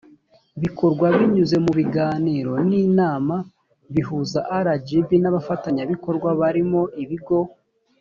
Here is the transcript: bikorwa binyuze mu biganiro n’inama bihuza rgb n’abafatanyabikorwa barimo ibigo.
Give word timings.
bikorwa 0.63 1.05
binyuze 1.17 1.55
mu 1.65 1.71
biganiro 1.79 2.53
n’inama 2.69 3.35
bihuza 3.93 4.39
rgb 4.65 5.09
n’abafatanyabikorwa 5.23 6.29
barimo 6.41 6.81
ibigo. 7.05 7.37